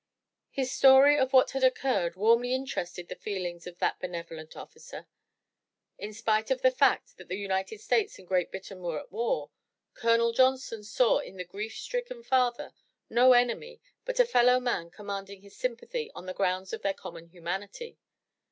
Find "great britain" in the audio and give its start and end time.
8.27-8.81